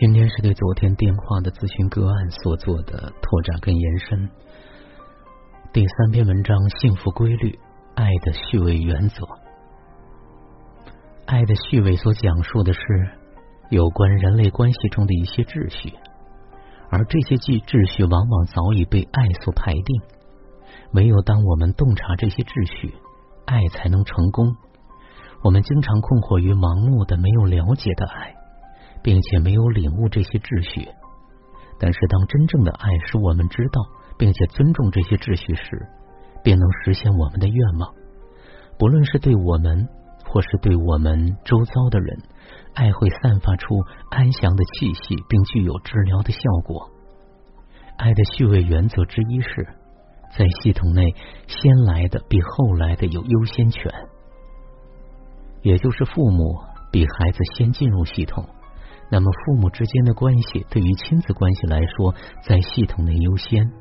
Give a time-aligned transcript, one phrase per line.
[0.00, 4.30] 今天是对昨天电话的咨询个案所做的拓展跟延伸。
[5.74, 7.58] 第三篇文章：幸福规律，
[7.96, 9.28] 爱的序位原则。
[11.26, 12.80] 爱的序位所讲述的是
[13.68, 15.92] 有关人类关系中的一些秩序，
[16.88, 20.00] 而这些秩秩序往往早已被爱所排定。
[20.94, 22.94] 唯有当我们洞察这些秩序，
[23.44, 24.56] 爱才能成功。
[25.44, 28.39] 我们经常困惑于盲目的、没有了解的爱。
[29.02, 30.88] 并且没有领悟这些秩序，
[31.78, 33.80] 但是当真正的爱使我们知道
[34.18, 35.86] 并且尊重这些秩序时，
[36.42, 37.94] 便能实现我们的愿望。
[38.78, 39.88] 不论是对我们，
[40.26, 42.18] 或是对我们周遭的人，
[42.74, 43.74] 爱会散发出
[44.10, 46.90] 安详的气息，并具有治疗的效果。
[47.96, 49.68] 爱的序位原则之一是，
[50.36, 51.14] 在系统内，
[51.46, 53.92] 先来的比后来的有优先权，
[55.62, 56.58] 也就是父母
[56.90, 58.48] 比孩子先进入系统。
[59.10, 62.14] 那么，父母之间的关系对于亲子关系来说，
[62.46, 63.72] 在系统内优先。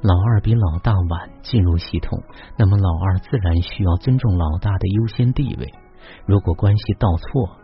[0.00, 2.22] 老二比老大晚进入系统，
[2.58, 5.72] 那么老二自然需要尊重老大的优先地位。
[6.26, 7.58] 如果关系倒错，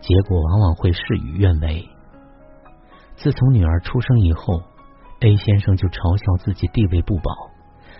[0.00, 1.88] 结果往往会事与愿违。
[3.14, 4.62] 自从女儿出生以后
[5.20, 7.32] ，A 先生就嘲笑自己地位不保，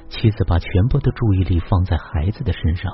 [0.08, 2.92] 妻子把全部的注意力放在孩子的身上，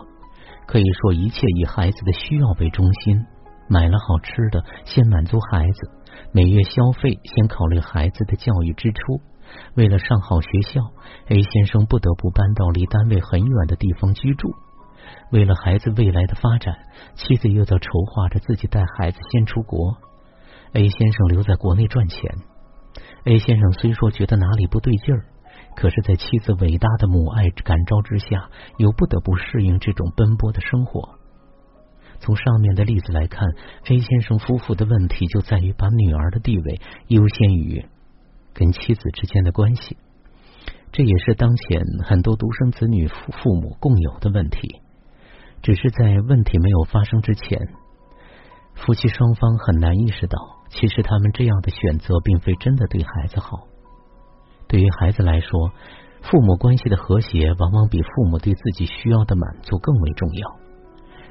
[0.67, 3.25] 可以说一切以孩子的需要为中心。
[3.69, 5.91] 买了好吃的，先满足孩子；
[6.33, 9.21] 每月消费，先考虑孩子的教育支出。
[9.75, 10.81] 为了上好学校
[11.29, 14.51] ，A 先生不得不搬到离单位很远的地方居住。
[15.31, 16.77] 为了孩子未来的发展，
[17.15, 19.97] 妻子又在筹划着自己带孩子先出国
[20.73, 22.37] ，A 先生留在国内赚钱。
[23.25, 25.25] A 先生虽说觉得哪里不对劲儿，
[25.77, 31.18] 可是，在妻子伟大的母爱感召之下，又不得不适应这种奔波的生活。
[32.21, 33.49] 从上面的例子来看
[33.87, 37.87] ，A 先生夫妇的问题就在于把女儿的地位优先于
[38.53, 39.97] 跟妻子之间的关系，
[40.93, 44.81] 这也是当前很多独生子女父父母共有的问题。
[45.63, 47.59] 只是在问题没有发生之前，
[48.75, 50.39] 夫妻双方很难意识到，
[50.71, 53.67] 其实他们这样的选择并非真的对孩子好。
[54.69, 55.73] 对于孩子来说，
[56.23, 60.58] 父母关系的和谐往往比父母对自己需要的满足更为重要。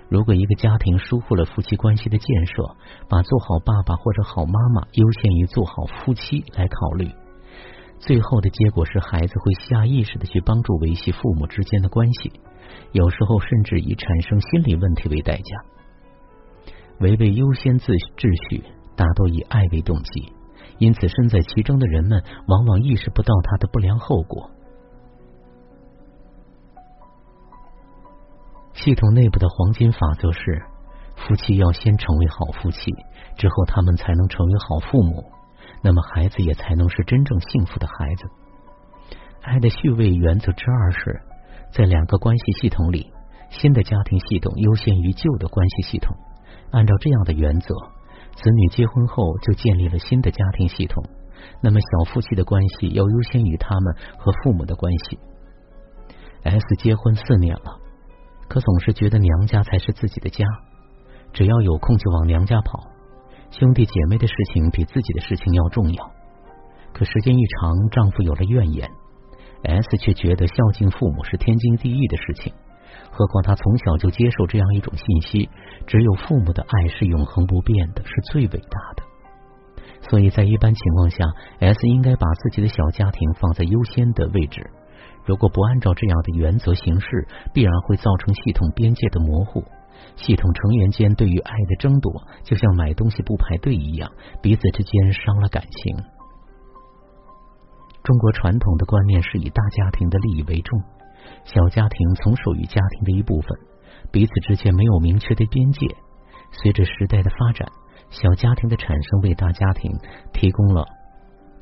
[0.09, 2.75] 如果一个家庭疏忽了夫妻关系的建设，
[3.09, 7.11] 把做好爸爸或者好妈妈优先于做好夫妻来考虑，
[7.99, 12.31] 最后的结果是孩子会下意识的去帮助维系父母之间的关系，
[12.93, 15.43] 有时候甚至以产生心理问题为代价。
[16.99, 18.63] 违背优先秩秩序，
[18.95, 20.31] 大多以爱为动机，
[20.79, 24.49] 因此身在其中的人们往往意识不到它的不良后果。
[28.87, 30.63] 系统内部的黄金法则是：
[31.17, 32.95] 夫妻要先成为好夫妻，
[33.35, 35.25] 之后他们才能成为好父母，
[35.81, 38.23] 那么孩子也才能是真正幸福的孩子。
[39.41, 41.21] 爱的序位原则之二是，
[41.73, 43.11] 在两个关系系统里，
[43.49, 46.15] 新的家庭系统优先于旧的关系系统。
[46.71, 47.75] 按照这样的原则，
[48.37, 51.03] 子女结婚后就建立了新的家庭系统，
[51.59, 55.19] 那么小夫妻的关系要优先于他们和父母的关系。
[56.43, 57.79] S 结婚四年了。
[58.47, 60.45] 可总是觉得娘家才是自己的家，
[61.33, 62.87] 只要有空就往娘家跑，
[63.51, 66.11] 兄弟姐妹的事情比自己的事情要重要。
[66.93, 68.89] 可时间一长，丈夫有了怨言
[69.63, 72.53] ，S 却觉得孝敬父母是天经地义的事情。
[73.11, 75.49] 何况他从小就接受这样一种信息：
[75.85, 79.03] 只有父母的爱是永恒不变的，是最伟大的。
[80.09, 81.25] 所以在一般情况下
[81.59, 84.69] ，S 应该把自己的小家庭放在优先的位置。
[85.27, 89.61] 如果不按照这样的原则行事，必然会造成系统边界的模糊。
[90.15, 94.09] 系统成员间对于爱的争夺，就像买东西不排队一样，
[94.41, 95.97] 彼此之间伤了感情。
[98.03, 100.79] 中国传统的观念是以大家庭的利益为重，
[101.43, 103.59] 小家庭从属于家庭的一部分，
[104.11, 105.85] 彼此之间没有明确的边界。
[106.51, 107.67] 随着时代的发展，
[108.09, 109.91] 小家庭的产生为大家庭
[110.31, 110.85] 提供了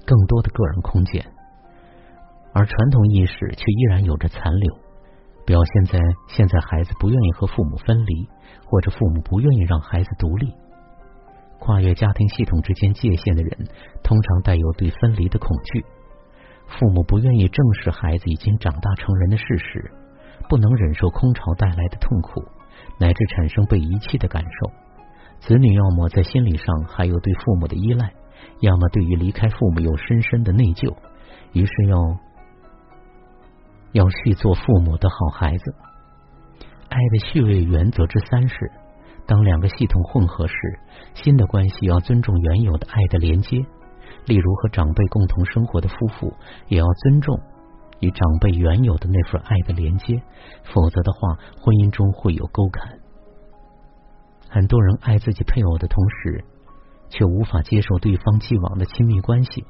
[0.05, 1.25] 更多的个人空间。
[2.57, 4.77] 而传统意识却依然有着残留，
[5.45, 5.99] 表现在
[6.29, 8.29] 现在孩子不愿意和父母分离，
[8.65, 10.53] 或者父母不愿意让孩子独立。
[11.59, 13.67] 跨越家庭系统之间界限的人，
[14.03, 15.85] 通常带有对分离的恐惧。
[16.65, 19.91] 父母不愿意正视孩子已经长大成人的事实，
[20.47, 22.41] 不能忍受空巢带来的痛苦，
[22.97, 24.71] 乃至产生被遗弃的感受。
[25.39, 28.13] 子女要么在心理上还有对父母的依赖，
[28.61, 30.95] 要么对于离开父母有深深的内疚，
[31.51, 31.97] 于是要。
[33.95, 35.73] 要去做父母的好孩子。
[36.89, 38.69] 爱的序位原则之三是：
[39.25, 40.53] 当两个系统混合时，
[41.13, 43.65] 新的关系要尊重原有的爱的连接。
[44.25, 46.33] 例如和长辈共同生活的夫妇，
[46.67, 47.39] 也要尊重
[48.01, 50.21] 与长辈原有的那份爱的连接，
[50.73, 52.99] 否则的话，婚姻中会有沟坎。
[54.49, 56.43] 很多人爱自己配偶的同时，
[57.09, 59.63] 却无法接受对方既往的亲密关系，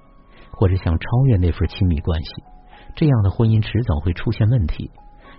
[0.51, 2.43] 或者想超越那份亲密关系，
[2.93, 4.91] 这样的婚姻迟早会出现问题。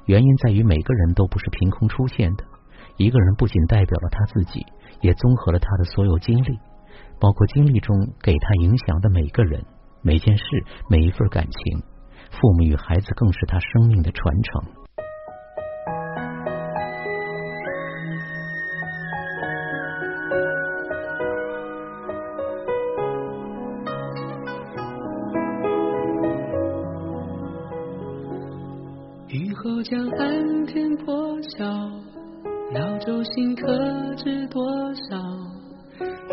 [0.07, 2.45] 原因在于每个人都不是凭空出现的，
[2.97, 4.65] 一个人不仅代表了他自己，
[5.01, 6.59] 也综合了他的所有经历。
[7.19, 9.65] 包括经历中给他影响的每个人、
[10.03, 10.45] 每件事、
[10.89, 11.83] 每一份感情，
[12.31, 14.86] 父母与孩子更是他生命的传承。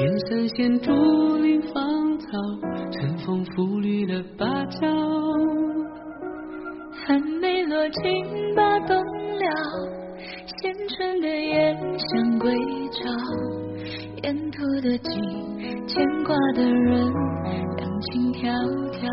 [0.04, 0.92] 远山衔竹
[1.38, 2.28] 林芳草，
[2.92, 4.86] 春风拂绿了芭蕉。
[6.92, 9.46] 寒梅落尽把冬了，
[10.60, 12.54] 衔春的雁向归
[12.92, 13.10] 巢。
[14.24, 15.22] 沿途的景，
[15.88, 17.10] 牵挂的人，
[17.78, 18.52] 两情迢
[18.92, 19.08] 迢。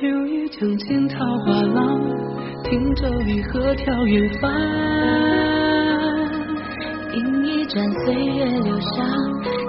[0.00, 2.00] 柳叶江前桃花浪，
[2.64, 5.51] 汀洲离合眺远方。
[7.74, 9.06] 饮一盏岁月流香，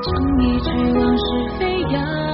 [0.04, 0.70] 唱一曲
[1.00, 1.24] 往事
[1.58, 2.33] 飞扬。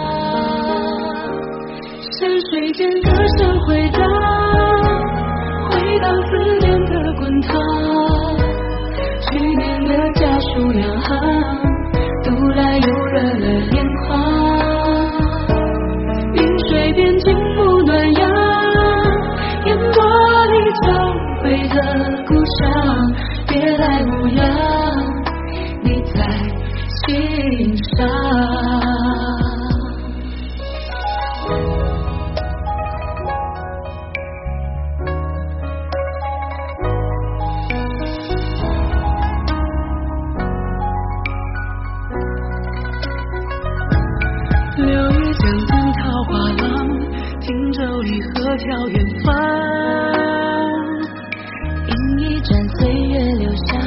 [52.19, 53.80] 一盏岁月留香，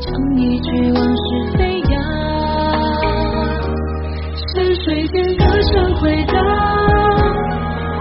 [0.00, 0.06] 唱
[0.36, 1.92] 一曲往事飞扬。
[4.54, 4.74] 山。
[4.84, 6.34] 水间歌声回荡，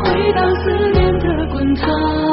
[0.05, 2.26] 回荡思念的滚烫。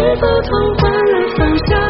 [0.00, 1.89] 是否同换了方向？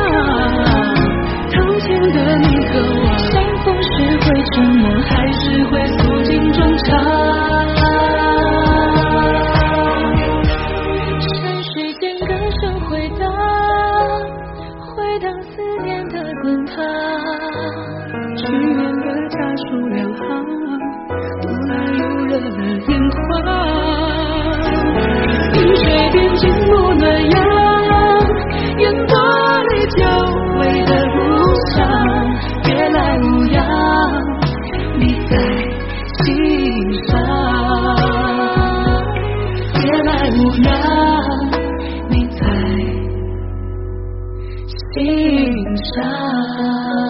[44.93, 47.10] 心上。